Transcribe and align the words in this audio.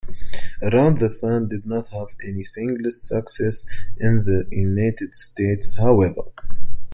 "Around 0.63 0.97
the 0.97 1.09
Sun" 1.09 1.49
did 1.49 1.63
not 1.67 1.89
have 1.89 2.15
any 2.27 2.41
singles 2.41 3.07
success 3.07 3.67
in 3.97 4.23
the 4.23 4.47
United 4.49 5.13
States, 5.13 5.75
however. 5.75 6.23